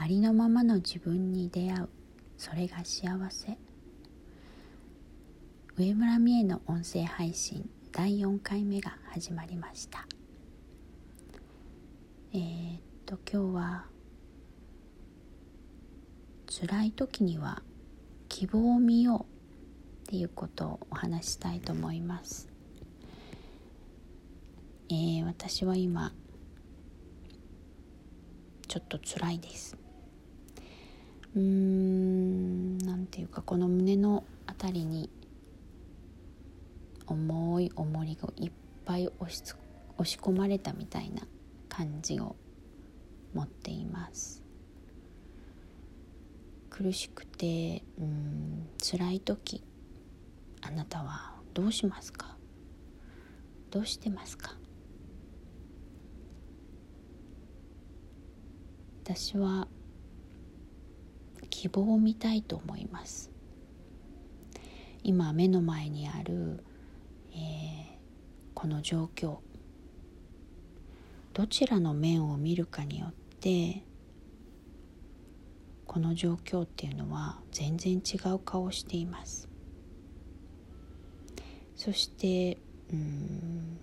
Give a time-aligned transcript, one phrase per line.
[0.00, 1.88] ありのままの自分に出会う。
[2.36, 3.58] それが幸せ。
[5.76, 10.06] 上村美恵の音声配信第4回目が始まりました。
[12.32, 13.86] えー、っと今日は
[16.46, 17.62] 辛い時には
[18.28, 19.26] 希望を見よ
[20.04, 22.48] うっていうことをお話したいと思います、
[24.90, 26.12] えー、私は今
[28.66, 29.87] ちょっと辛いです。
[31.34, 35.10] うーんなんていうかこの胸の辺りに
[37.06, 38.52] 重い重りがいっ
[38.84, 39.42] ぱい押し
[39.96, 41.22] 押し込まれたみたいな
[41.68, 42.36] 感じを
[43.34, 44.42] 持っています。
[46.70, 49.64] 苦しくてうん辛い時
[50.62, 52.36] あなたはどうしますか？
[53.70, 54.56] どうしてますか？
[59.04, 59.66] 私は
[61.58, 63.32] 希望を見たいと思います。
[65.02, 66.62] 今目の前にある、
[67.32, 67.38] えー、
[68.54, 69.38] この状況。
[71.34, 73.82] どちらの面を見るかによって
[75.84, 79.48] この状況っていうのは全然違う顔をしています。
[81.74, 82.56] そして
[82.92, 83.80] うん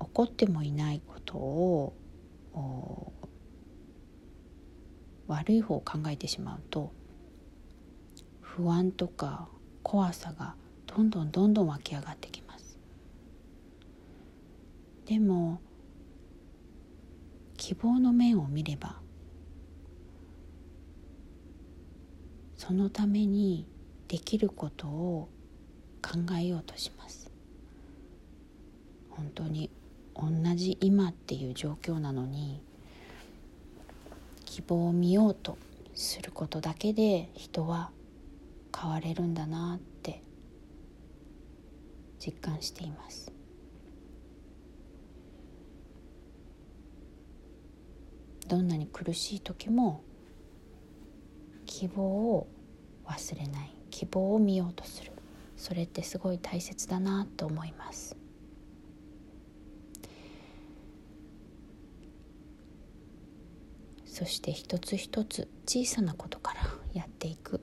[0.00, 1.92] 起こってもいないことを
[5.28, 6.92] 悪い方を考えてしまうと
[8.40, 9.48] 不安とか
[9.82, 12.78] 怖さがどんどんどんどん湧き上がってきます。
[15.04, 15.60] でも
[17.56, 19.00] 希望の面を見れば
[22.56, 23.66] そのために
[24.08, 25.28] できることを
[26.02, 27.30] 考えようとします。
[29.10, 29.70] 本当に
[30.14, 32.62] 同じ今っていう状況なのに
[34.58, 35.56] 希望を見ようと
[35.94, 37.92] することだけで人は
[38.76, 40.20] 変われるんだなって
[42.18, 43.30] 実感しています。
[48.48, 50.02] どんなに苦しい時も
[51.64, 52.48] 希望を
[53.06, 53.76] 忘れない。
[53.90, 55.12] 希望を見ようとする。
[55.56, 58.17] それってすごい大切だなと思います。
[64.18, 66.62] そして一つ一つ小さなことから
[66.92, 67.60] やっていく、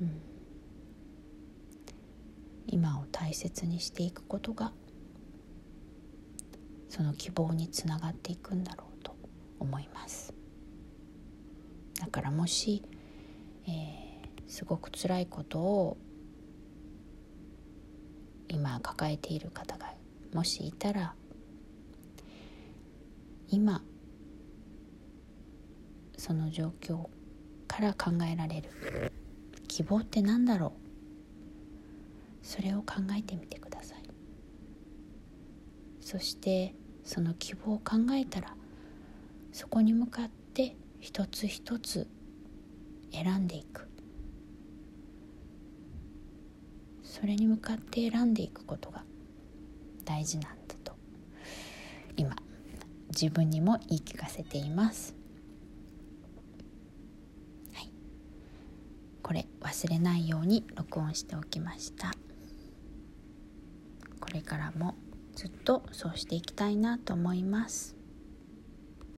[0.00, 0.22] うん、
[2.68, 4.70] 今を大切にしていくことが
[6.88, 9.16] その希望につながっていくんだろうと
[9.58, 10.32] 思います。
[11.98, 12.84] だからもし、
[13.66, 15.96] えー、すごく辛いことを
[18.46, 19.92] 今抱えている方が
[20.32, 21.16] もしいたら
[23.48, 23.82] 今
[26.16, 27.08] その状況
[27.66, 29.12] から考えられる。
[29.68, 30.74] 希望って何だろ
[32.42, 32.46] う？
[32.46, 34.02] それを考えてみてください。
[36.00, 36.74] そして
[37.04, 38.54] その希望を考えたら
[39.52, 42.06] そこに向かって一つ一つ
[43.12, 43.88] 選んでいく。
[47.02, 49.04] それに向かって選んでいくことが
[50.04, 50.92] 大事なんだと。
[52.16, 52.36] 今
[53.08, 55.14] 自分にも言い聞かせています。
[59.32, 62.12] これ忘れないように録音しておきました。
[64.20, 64.94] これからも
[65.34, 67.96] ずっとそうしていきたいなと思います。